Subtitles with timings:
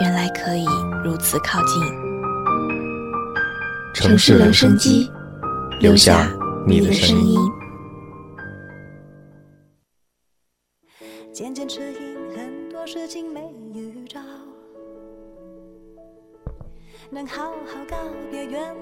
[0.00, 0.64] 原来可以
[1.04, 1.82] 如此靠近。
[3.94, 5.10] 城市留声机，
[5.80, 6.28] 留下
[6.66, 7.38] 你的声音。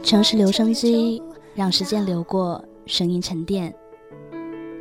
[0.03, 1.23] 城市留声机，
[1.55, 3.75] 让时间流过，声音沉淀。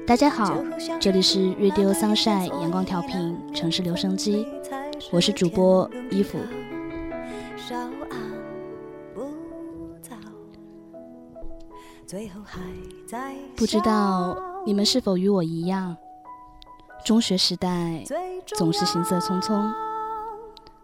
[0.05, 0.57] 大家好，
[0.99, 4.47] 这里是 Radio Sunshine 阳光调频城市留声机。
[5.11, 6.37] 我是主播衣服。
[13.55, 15.95] 不知道你们是否与我一样，
[17.05, 18.03] 中学时代
[18.45, 19.71] 总是行色匆匆，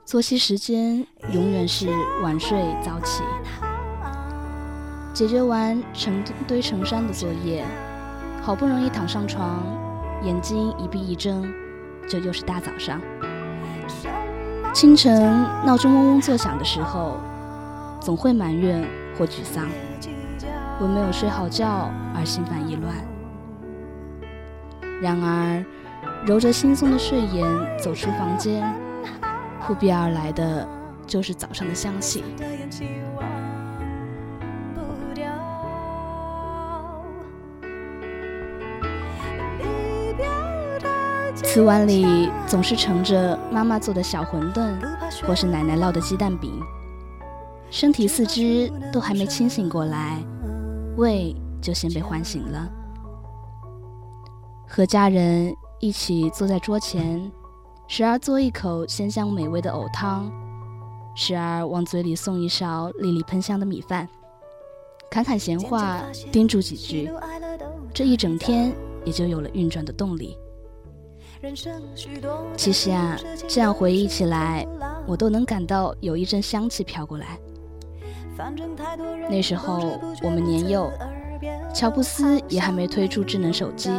[0.05, 1.88] 作息时间永远是
[2.21, 3.23] 晚睡早起，
[5.13, 7.66] 解决完成堆成山的作业，
[8.41, 9.63] 好不容易躺上床，
[10.23, 11.52] 眼睛一闭一睁，
[12.08, 13.02] 就又是大早上。
[14.76, 17.16] 清晨闹钟嗡嗡作响的时候，
[18.02, 18.86] 总会埋怨
[19.17, 19.70] 或沮丧，
[20.82, 22.94] 为没有睡好觉而心烦意乱。
[25.02, 25.64] 然而，
[26.26, 27.48] 揉着惺忪的睡眼
[27.82, 28.70] 走出房间，
[29.61, 30.67] 扑鼻而来的
[31.08, 32.26] 就是早上的香气。
[41.45, 44.76] 瓷碗里总是盛着妈妈做的小馄饨，
[45.26, 46.52] 或是奶奶烙的鸡蛋饼。
[47.70, 50.22] 身体四肢都还没清醒过来，
[50.98, 52.70] 胃就先被唤醒了。
[54.67, 57.32] 和家人一起坐在桌前，
[57.88, 60.30] 时而嘬一口鲜香美味的藕汤，
[61.16, 64.08] 时而往嘴里送一勺粒粒喷香的米饭，
[65.10, 66.02] 侃侃闲话，
[66.32, 67.10] 叮嘱几句，
[67.94, 68.73] 这一整天
[69.05, 70.38] 也就有了运转的动力。
[72.56, 73.17] 其实啊，
[73.48, 74.66] 这样回忆起来，
[75.06, 77.39] 我都能感到有一阵香气飘过来。
[79.30, 80.92] 那时候我们年幼，
[81.73, 83.89] 乔布斯也还没推出智能手机，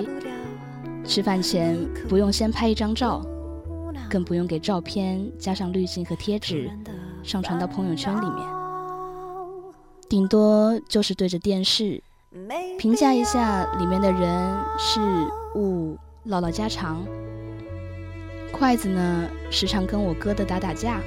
[1.05, 3.23] 吃饭前不用先拍一张照，
[4.11, 6.71] 更不用给照片加上滤镜和贴纸，
[7.23, 8.47] 上传到朋友圈里面。
[10.09, 12.03] 顶多就是对着电视，
[12.79, 15.01] 评价一下里面的人事
[15.55, 17.05] 物，唠唠家常。
[18.53, 21.01] 筷子呢，时常跟我哥的打打架，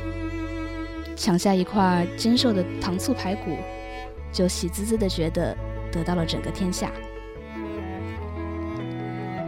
[1.16, 3.58] 抢下一块精瘦的糖醋排骨，
[4.32, 5.58] 就喜滋滋的觉得
[5.92, 6.92] 得到了整个天下。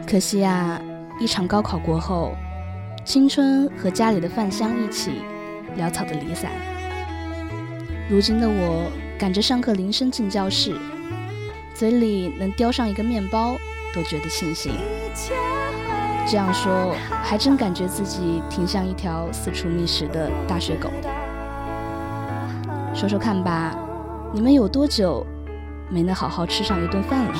[0.07, 0.81] 可惜啊，
[1.19, 2.33] 一场高考过后，
[3.05, 5.21] 青春和家里的饭香一起
[5.77, 6.51] 潦草的离散。
[8.09, 10.75] 如今的我，赶着上课铃声进教室，
[11.73, 13.55] 嘴里能叼上一个面包，
[13.93, 14.73] 都觉得庆幸。
[16.27, 20.89] 这样说，还真感觉自己挺像一条四处觅食的大学狗。
[22.93, 23.75] 说说看吧，
[24.31, 25.25] 你们有多久
[25.89, 27.33] 没能好好吃上一顿饭了？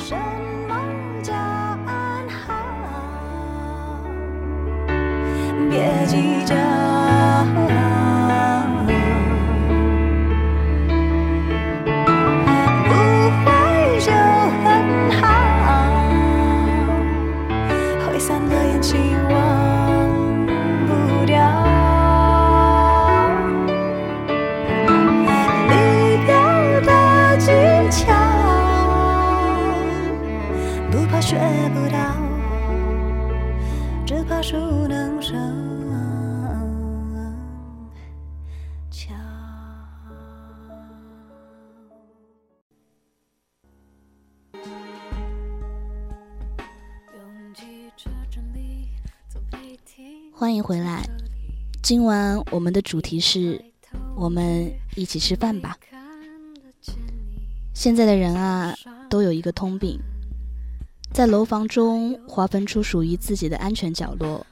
[50.34, 51.08] 欢迎回来，
[51.82, 53.64] 今晚我们的主题是
[54.18, 55.78] 我们一起吃饭吧。
[57.74, 58.76] 现在的人啊，
[59.10, 59.98] 都有一个通病，
[61.14, 64.46] 在楼房中划分出属于自己的安全角落，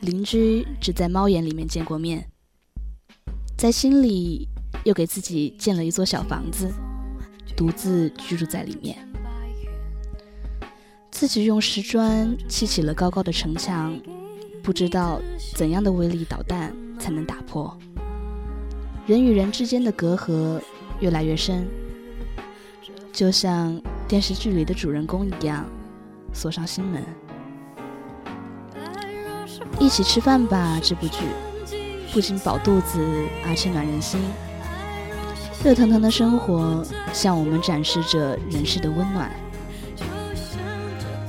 [0.00, 2.24] 邻居只在猫眼里面见过面，
[3.58, 4.48] 在心里
[4.84, 6.72] 又给自己建了一座小房子，
[7.56, 8.96] 独自居住在里面。
[11.10, 14.00] 自己用石砖砌起了高高的城墙，
[14.62, 15.20] 不知道
[15.56, 17.76] 怎样的威力导弹才能打破。
[19.08, 20.60] 人与人之间的隔阂
[21.00, 21.66] 越来越深，
[23.12, 25.64] 就像电视剧里的主人公一样，
[26.32, 27.02] 锁上心门。
[29.78, 31.18] 一起吃饭吧，这部剧
[32.12, 32.98] 不仅饱肚子，
[33.46, 34.20] 而且暖人心。
[35.64, 39.30] 热腾腾的生活向我们展示着人世的温暖。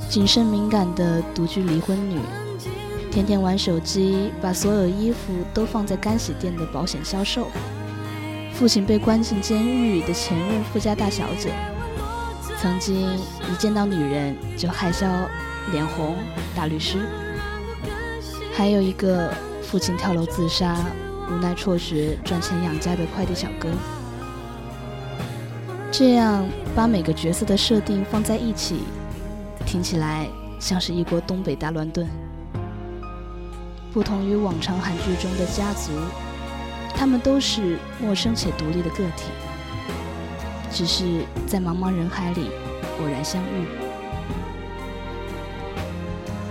[0.08, 2.18] 谨慎敏感的独居离婚女，
[3.10, 7.48] 天天玩手机，把所有衣服都放在干洗店的保险销售。
[8.52, 11.52] 父亲被关进监狱的前任富家大小姐，
[12.60, 15.06] 曾经一见到女人就害羞
[15.72, 16.16] 脸红。
[16.54, 16.98] 大律师，
[18.54, 19.30] 还有一个
[19.62, 20.74] 父亲跳楼自杀，
[21.28, 23.68] 无奈辍学赚钱养家的快递小哥。
[25.92, 28.80] 这样把每个角色的设定放在一起。
[29.66, 32.08] 听起来像是一锅东北大乱炖。
[33.92, 35.92] 不同于往常韩剧中的家族，
[36.94, 39.24] 他们都是陌生且独立的个体，
[40.76, 42.50] 只是在茫茫人海里
[43.00, 43.66] 偶然相遇。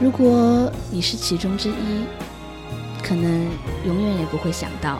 [0.02, 2.06] 如果你是其中之一，
[3.04, 3.48] 可能
[3.86, 5.00] 永远也不会想到，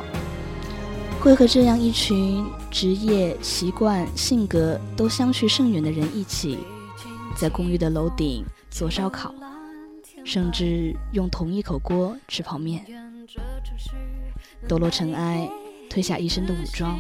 [1.20, 6.60] 会和这样一群职业、习惯、性格都相去甚远的人一起。
[7.36, 9.34] 在公寓的楼顶做烧烤，
[10.24, 12.86] 甚至用同一口锅吃泡面，
[14.68, 15.50] 抖落尘埃，
[15.90, 17.00] 褪下一身的武装，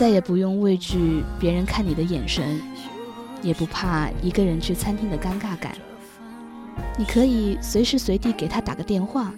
[0.00, 2.58] 再也不用畏惧别人看你的眼神，
[3.42, 5.76] 也不怕一个人去餐厅的尴尬感。
[6.96, 9.30] 你可以随时随地给他打个电话，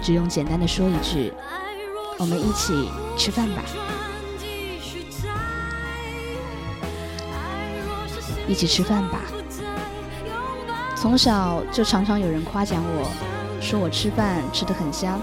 [0.00, 1.30] 只用简单的说一句
[2.16, 2.88] ：“我们一起
[3.18, 3.62] 吃饭吧。”
[8.48, 9.20] 一起吃饭吧。
[10.96, 13.10] 从小就常常有人夸奖我，
[13.60, 15.20] 说我吃饭吃得很香。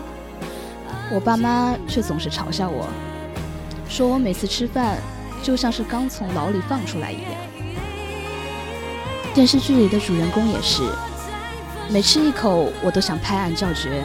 [1.11, 2.87] 我爸妈却总是嘲笑我，
[3.93, 4.97] 说我每次吃饭
[5.43, 7.31] 就像是刚从牢里放出来一样。
[9.35, 10.81] 电视剧里的主人公也是，
[11.91, 14.03] 每吃一口我都想拍案叫绝。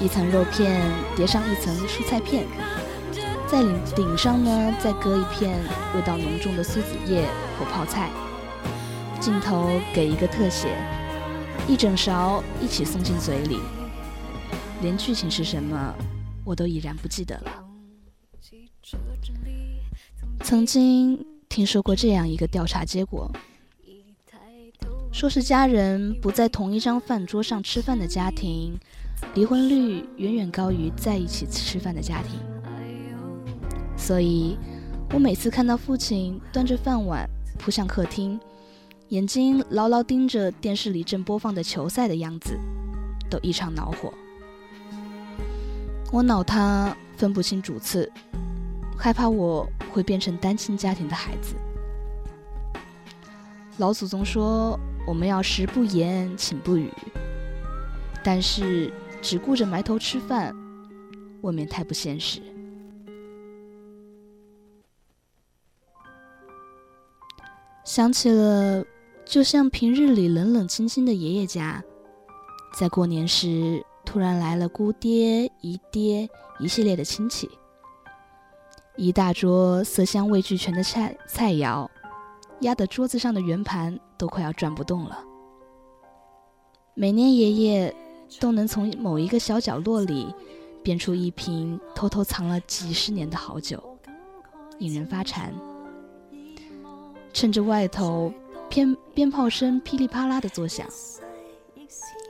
[0.00, 0.80] 一层肉片
[1.14, 2.46] 叠上一层蔬菜片。
[3.46, 5.60] 在顶顶上呢，再搁一片
[5.94, 7.26] 味道浓重的苏子叶
[7.58, 8.08] 或泡菜。
[9.20, 10.74] 镜头给一个特写，
[11.68, 13.60] 一整勺一起送进嘴里，
[14.80, 15.94] 连剧情是什么
[16.46, 17.63] 我都已然不记得了。
[20.42, 23.30] 曾经听说过这样一个调查结果，
[25.10, 28.76] 说是家人不在同一张饭桌上吃饭的家庭，
[29.34, 32.38] 离婚率远远高于在一起吃饭的家庭。
[33.96, 34.58] 所以，
[35.12, 38.38] 我每次看到父亲端着饭碗扑向客厅，
[39.08, 42.58] 眼睛牢牢盯着电视里正播放的球赛的样子，
[43.30, 44.12] 都异常恼火。
[46.12, 48.12] 我恼他分不清主次，
[48.96, 51.54] 害怕我会变成单亲家庭的孩子。
[53.78, 56.90] 老祖宗说我们要食不言，寝不语，
[58.22, 60.54] 但是只顾着埋头吃饭，
[61.42, 62.40] 未免太不现实。
[67.84, 68.82] 想起了，
[69.26, 71.82] 就像平日里冷冷清清的爷爷家，
[72.78, 77.50] 在过年时突然来了姑爹、姨爹一系列的亲戚，
[78.96, 81.88] 一大桌色香味俱全的菜菜肴，
[82.60, 85.18] 压得桌子上的圆盘都快要转不动了。
[86.94, 87.94] 每年爷爷
[88.38, 90.32] 都能从某一个小角落里
[90.80, 93.82] 变出一瓶偷偷藏了几十年的好酒，
[94.78, 95.52] 引人发馋。
[97.32, 98.32] 趁着外头
[98.68, 100.86] 鞭鞭炮声噼里啪啦的作响，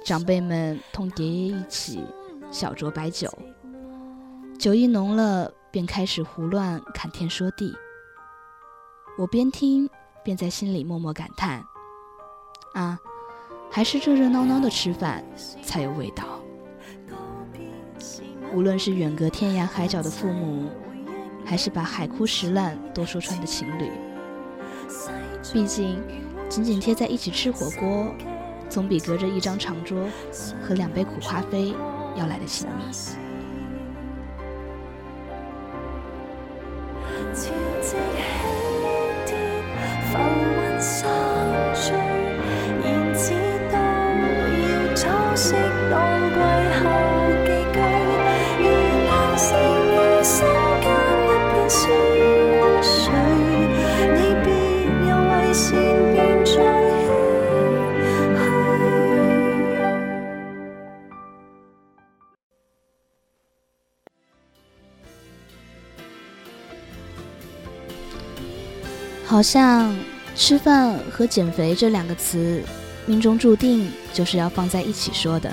[0.03, 2.03] 长辈们同爷爷一起
[2.51, 3.31] 小酌白酒，
[4.59, 7.75] 酒意浓了，便开始胡乱侃天说地。
[9.19, 9.91] 我边听
[10.23, 11.65] 边在心里默默感叹：
[12.75, 12.97] 啊，
[13.69, 15.25] 还是热热闹闹的吃饭
[15.65, 16.41] 才有味道。
[18.55, 20.71] 无论是远隔天涯海角的父母，
[21.45, 23.91] 还是把海枯石烂都说穿的情侣。
[25.53, 26.01] 毕竟，
[26.49, 28.15] 紧紧贴在一起吃火锅，
[28.69, 30.07] 总比隔着一张长桌
[30.63, 31.75] 喝两杯苦咖啡
[32.15, 33.24] 要来的亲密。
[69.35, 69.93] 好像
[70.37, 72.63] 吃饭和减肥这两个词，
[73.05, 75.51] 命中注定就是要放在一起说的。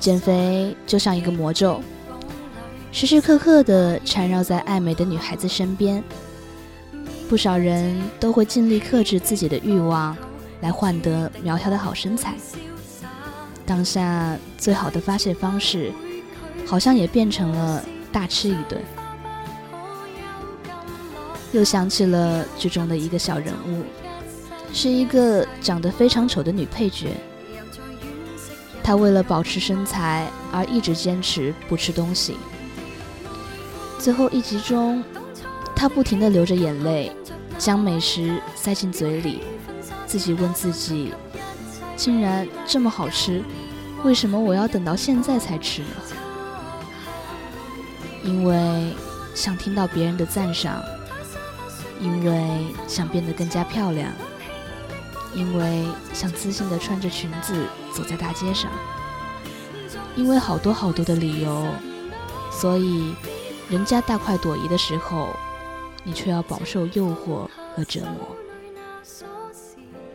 [0.00, 1.82] 减肥就像一个魔咒，
[2.90, 6.02] 时时刻刻的缠绕在爱美的女孩子身边。
[7.28, 10.16] 不少人都会尽力克制自己的欲望，
[10.62, 12.34] 来换得苗条的好身材。
[13.66, 15.92] 当下最好的发泄方式，
[16.64, 18.80] 好像也变成了大吃一顿。
[21.52, 23.84] 又想起了剧中的一个小人物，
[24.72, 27.14] 是一个长得非常丑的女配角。
[28.82, 32.36] 她为了保持身材而一直坚持不吃东西。
[33.98, 35.04] 最后一集中，
[35.76, 37.12] 她不停地流着眼泪，
[37.58, 39.42] 将美食塞进嘴里，
[40.06, 41.12] 自己问自己：
[41.96, 43.42] 竟然这么好吃，
[44.02, 45.88] 为什么我要等到现在才吃呢？
[48.24, 48.94] 因为
[49.34, 50.82] 想听到别人的赞赏。
[52.02, 54.12] 因为想变得更加漂亮，
[55.34, 58.70] 因为想自信地穿着裙子走在大街上，
[60.16, 61.64] 因为好多好多的理由，
[62.50, 63.14] 所以
[63.70, 65.28] 人家大快朵颐的时候，
[66.02, 68.36] 你却要饱受诱惑和折磨。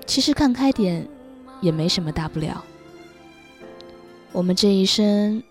[0.06, 1.08] 其实看开点，
[1.62, 2.63] 也没什么大不了。
[4.34, 5.41] 我们这一生，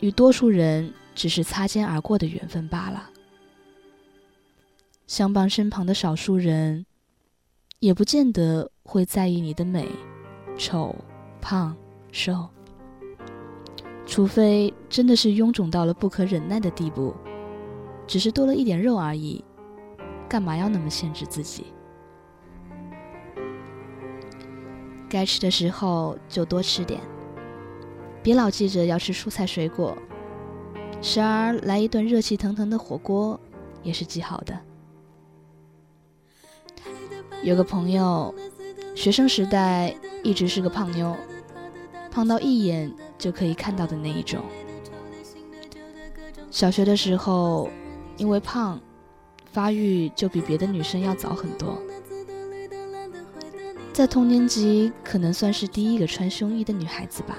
[0.00, 3.10] 与多数人只是擦肩而过的缘分罢了。
[5.06, 6.86] 相伴身旁的少数人，
[7.78, 9.86] 也不见得会在意你的美、
[10.56, 10.96] 丑、
[11.42, 11.76] 胖、
[12.10, 12.48] 瘦。
[14.06, 17.14] 除非真的是臃肿到了不可忍耐的地步，
[18.06, 19.44] 只是多了一点肉而已，
[20.28, 21.66] 干嘛要那么限制自己？
[25.08, 27.00] 该吃的时候就多吃点，
[28.22, 29.96] 别老记着要吃蔬菜水果，
[31.02, 33.38] 时而来一顿热气腾腾的火锅
[33.82, 34.58] 也是极好的。
[37.44, 38.34] 有个朋友，
[38.94, 41.14] 学生时代一直是个胖妞，
[42.10, 44.40] 胖到一眼就可以看到的那一种。
[46.50, 47.68] 小学的时候，
[48.16, 48.80] 因为胖，
[49.52, 51.78] 发育就比别的女生要早很多，
[53.92, 57.36] 在同年级可能算是第一个穿胸衣的女孩子吧。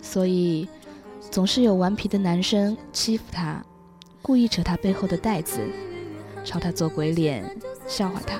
[0.00, 0.68] 所以，
[1.28, 3.64] 总是有顽皮的男生欺负她，
[4.22, 5.58] 故意扯她背后的带子，
[6.44, 7.44] 朝他做鬼脸。
[7.86, 8.38] 笑话他，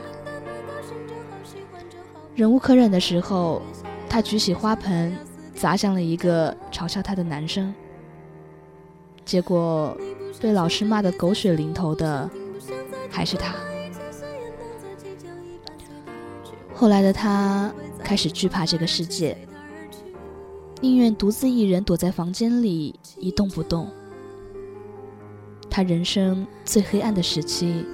[2.35, 3.63] 忍无可忍的时候，
[4.09, 5.17] 他举起花盆
[5.55, 7.75] 砸向了一个嘲笑他的男生，
[9.25, 9.97] 结果
[10.41, 12.29] 被老师骂得狗血淋头的
[13.11, 13.55] 还是他。
[16.75, 17.73] 后来的他
[18.05, 19.37] 开始惧怕这个世界，
[20.81, 23.89] 宁愿独自一人躲在房间里一动不动。
[25.79, 27.87] 他人生最黑暗的时期。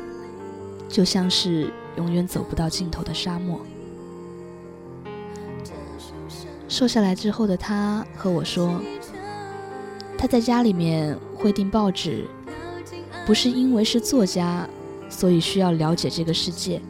[0.88, 3.60] 就像是永远走不到尽头的沙漠。
[6.66, 8.80] 瘦下来之后的他和我说，
[10.16, 12.26] 他在家里面会订报纸，
[13.26, 14.66] 不是因为是作家，
[15.10, 16.80] 所以需要了解这个世界。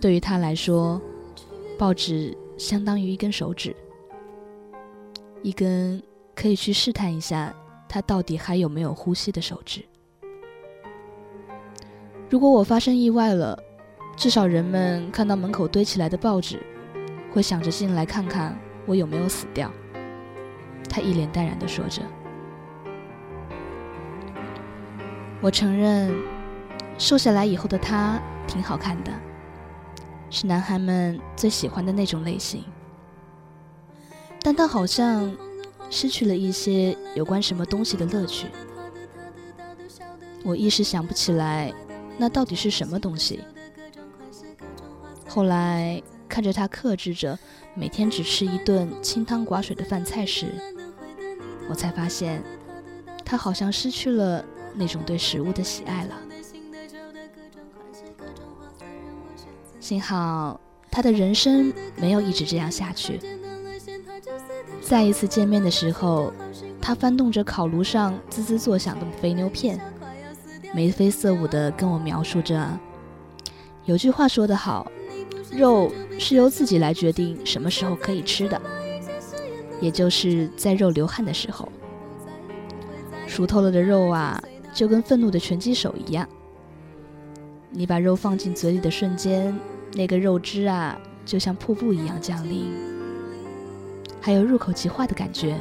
[0.00, 1.02] 对于他来说，
[1.76, 3.74] 报纸相当于一根手指，
[5.42, 6.00] 一根
[6.36, 7.52] 可以去试探一下
[7.94, 9.80] 他到底还有没有呼吸的手指。
[12.28, 13.56] 如果我发生意外了，
[14.16, 16.60] 至少人们看到门口堆起来的报纸，
[17.32, 19.70] 会想着进来看看我有没有死掉。
[20.90, 22.02] 他一脸淡然地说着。
[25.40, 26.12] 我承认，
[26.98, 29.12] 瘦下来以后的他挺好看的，
[30.30, 32.64] 是男孩们最喜欢的那种类型。
[34.42, 35.32] 但他好像
[35.94, 38.48] 失去了一些有关什么东西的乐趣。
[40.42, 41.72] 我一时想不起来。
[42.16, 43.40] 那到底是什么东西？
[45.28, 47.36] 后来看着他克制着
[47.74, 50.46] 每天只吃一顿清汤寡水的饭菜时，
[51.68, 52.40] 我才发现，
[53.24, 56.14] 他好像失去了那种对食物的喜爱了。
[59.80, 60.60] 幸好
[60.90, 63.20] 他的人生没有一直这样下去。
[64.84, 66.30] 再一次见面的时候，
[66.78, 69.80] 他翻动着烤炉上滋滋作响的肥牛片。
[70.74, 72.78] 眉飞色舞地跟我描述着。
[73.86, 74.90] 有句话说得好，
[75.50, 78.60] 肉是由自己来决定什么时候可以吃的，
[79.80, 81.66] 也就是在肉流汗的时候。
[83.26, 84.42] 熟透了的肉啊，
[84.74, 86.28] 就跟愤怒的拳击手一样。
[87.70, 89.58] 你把肉放进嘴里的瞬间，
[89.94, 92.70] 那个肉汁啊，就像瀑布一样降临，
[94.24, 95.60] 还有入口即化的感觉。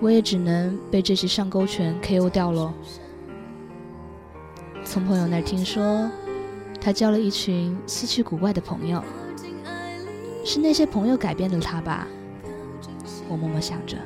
[0.00, 2.72] 我也只能被这只上钩拳 KO 掉喽。
[4.84, 6.08] 从朋友那儿听说，
[6.80, 9.02] 他交了一群稀奇古怪的朋友，
[10.44, 12.06] 是那些朋友改变了他吧？
[13.28, 13.96] 我默默想着。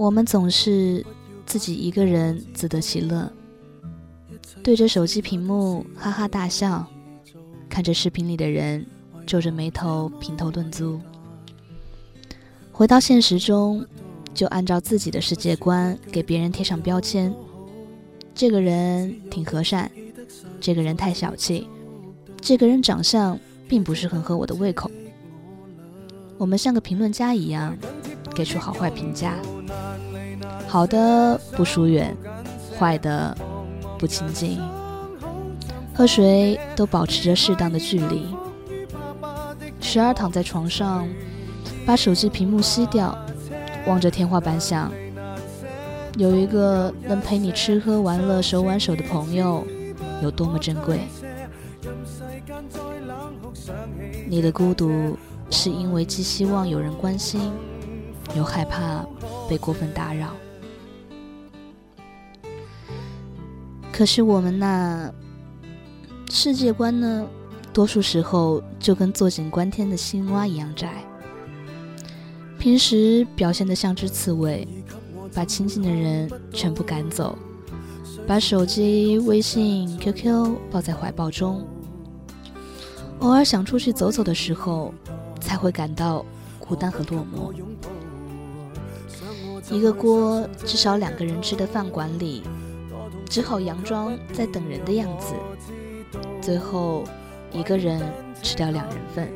[0.00, 1.04] 我们总是
[1.44, 3.30] 自己一个人自得其乐，
[4.62, 6.86] 对着手机屏幕哈哈大笑，
[7.68, 8.86] 看着视频里的人
[9.26, 10.98] 皱着眉头评头论足。
[12.72, 13.84] 回到现实中，
[14.32, 17.30] 就按照自己的世界观给别人贴上标签：
[18.34, 19.90] 这个人挺和善，
[20.58, 21.68] 这个人太小气，
[22.40, 23.38] 这个人长相
[23.68, 24.90] 并不是很合我的胃口。
[26.38, 27.76] 我们像个评论家一样，
[28.34, 29.36] 给出好坏评价。
[30.70, 32.16] 好的不疏远，
[32.78, 33.36] 坏的
[33.98, 34.60] 不亲近，
[35.92, 38.28] 和谁都保持着适当的距离。
[39.80, 41.08] 时而躺在床上，
[41.84, 43.18] 把手机屏幕熄掉，
[43.88, 44.92] 望着天花板想：
[46.16, 49.66] 有一个能陪你吃喝玩乐、手挽手的朋友，
[50.22, 51.00] 有多么珍贵。
[54.28, 55.18] 你的孤独，
[55.50, 57.50] 是因为既希望有人关心，
[58.36, 59.04] 又害怕
[59.48, 60.28] 被过分打扰。
[64.00, 65.12] 可是我们那
[66.30, 67.26] 世界观呢？
[67.70, 71.04] 多数时候就跟坐井观天的青蛙一样窄。
[72.58, 74.66] 平时表现得像只刺猬，
[75.34, 77.36] 把亲近的人全部赶走，
[78.26, 81.62] 把手机、微信、QQ 抱在怀抱中。
[83.18, 84.94] 偶尔想出去走走的时候，
[85.42, 86.24] 才会感到
[86.58, 87.52] 孤单和落寞。
[89.70, 92.42] 一个锅至少两个人吃的饭馆里。
[93.30, 95.34] 只好佯装在等人的样子，
[96.42, 97.04] 最后
[97.52, 98.02] 一个人
[98.42, 99.32] 吃掉两人份。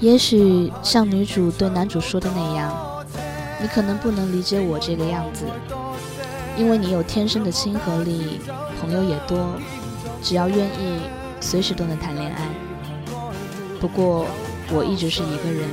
[0.00, 3.06] 也许像女主对男主说的那样，
[3.58, 5.46] 你可能不能理解我这个样子。
[6.58, 8.40] 因为你有天生的亲和力，
[8.80, 9.54] 朋友也多，
[10.20, 10.98] 只要愿意，
[11.40, 12.48] 随时都能谈恋爱。
[13.80, 14.26] 不过
[14.72, 15.68] 我一直是一个人，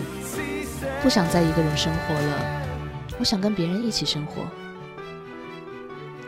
[1.02, 2.63] 不想再一个人生活了，
[3.17, 4.43] 我想跟别人一起生活。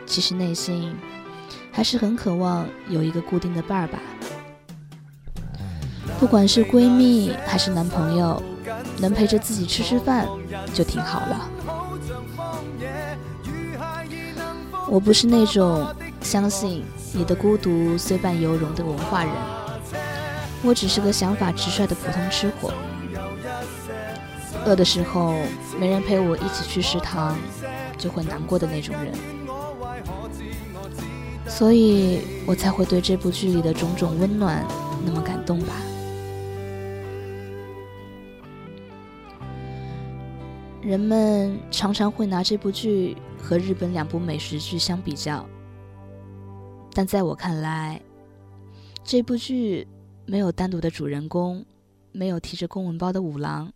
[0.04, 0.92] 其实内心
[1.70, 4.00] 还是很渴望有一个固定的伴儿吧，
[6.18, 8.42] 不管是闺蜜还是男朋友，
[8.98, 10.26] 能陪着自己吃吃饭
[10.74, 11.48] 就挺好了。
[14.90, 15.86] 我不是那种
[16.20, 19.32] 相信你的孤独虽伴犹荣的文化人，
[20.62, 22.72] 我只是个想法直率的普通吃货。
[24.64, 25.34] 饿的时候
[25.78, 27.36] 没人陪我一起去食堂，
[27.96, 29.12] 就会难过的那种人。
[31.46, 34.64] 所以我才会对这部剧里的种种温暖
[35.04, 35.74] 那么感动吧。
[40.88, 43.14] 人们常常会拿这部剧。
[43.40, 45.48] 和日本两部美食剧相比较，
[46.92, 48.02] 但在我看来，
[49.04, 49.86] 这部剧
[50.26, 51.64] 没有单独的主人公，
[52.10, 53.72] 没有提着公文包的五郎，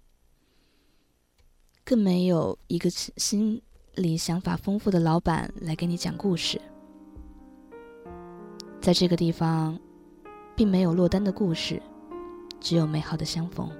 [1.85, 3.63] 更没有一个心
[3.95, 6.61] 里想法丰富的老板来给你讲故事。
[8.81, 9.79] 在这个地方，
[10.57, 11.81] 并没有落单的故事，
[12.59, 13.71] 只有美好的相逢。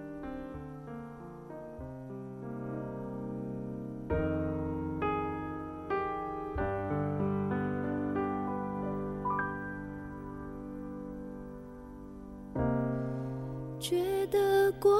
[13.83, 14.93] 觉得过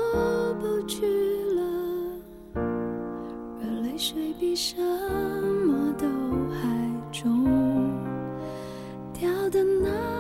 [0.55, 1.07] 不去
[1.55, 1.63] 了，
[2.57, 6.05] 而泪水比什么都
[6.51, 6.67] 还
[7.13, 7.45] 重，
[9.15, 10.12] 掉的那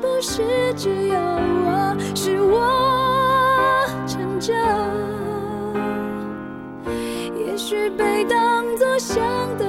[0.00, 0.42] 不是
[0.76, 4.54] 只有我，是我撑着。
[7.36, 9.18] 也许被当作想
[9.58, 9.67] 的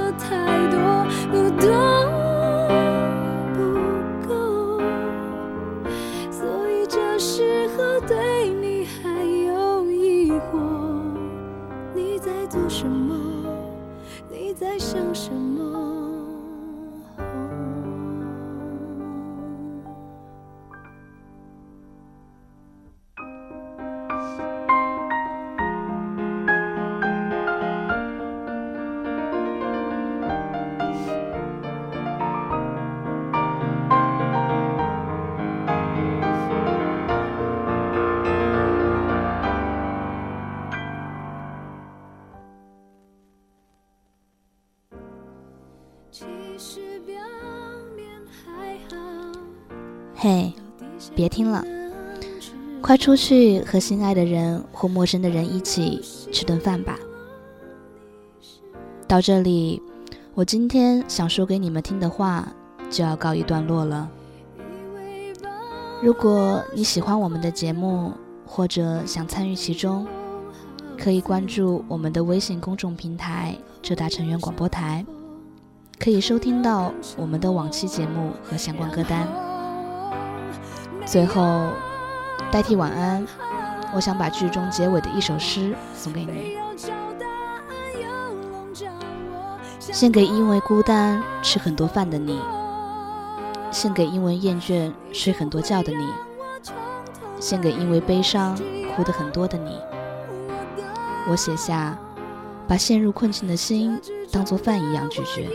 [51.19, 51.65] 别听了，
[52.81, 56.01] 快出去和心爱的人或陌生的人一起
[56.31, 56.97] 吃顿饭吧。
[59.05, 59.81] 到这里，
[60.33, 62.47] 我今天想说给你们听的话
[62.89, 64.09] 就要告一段落了。
[66.01, 68.13] 如果你喜欢我们的节目，
[68.45, 70.07] 或者想参与其中，
[70.97, 73.53] 可以关注我们的微信公众平台
[73.83, 75.05] “浙大成员广播台”，
[75.99, 79.48] 可以收听到我们的往期节目和相关歌单。
[81.09, 81.71] 最后，
[82.51, 83.25] 代替晚安，
[83.95, 86.55] 我想把剧中结尾的一首诗送给你，
[89.79, 92.39] 献给因为孤单吃很多饭的你，
[93.71, 96.07] 献给因为厌倦睡很多觉的你，
[97.39, 98.55] 献给因为悲伤
[98.95, 99.79] 哭得很多的你。
[101.27, 101.97] 我写下，
[102.67, 103.99] 把陷入困境的心
[104.31, 105.49] 当做饭一样咀嚼，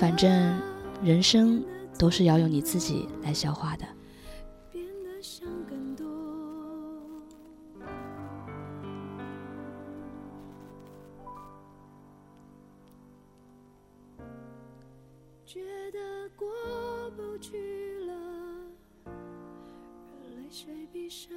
[0.00, 0.60] 反正
[1.00, 1.62] 人生
[1.96, 3.86] 都是要用你自己来消化的。
[20.56, 21.36] 谁比谁